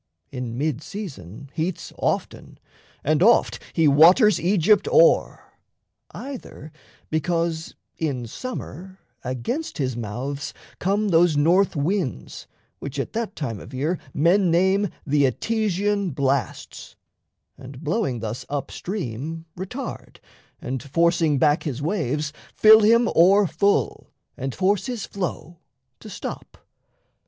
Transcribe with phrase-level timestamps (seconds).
[0.31, 2.57] In mid season heats Often
[3.03, 5.43] and oft he waters Aegypt o'er,
[6.09, 6.71] Either
[7.11, 12.47] because in summer against his mouths Come those northwinds
[12.79, 16.95] which at that time of year Men name the Etesian blasts,
[17.55, 20.17] and, blowing thus Upstream, retard,
[20.59, 25.59] and, forcing back his waves, Fill him o'erfull and force his flow
[25.99, 26.57] to stop.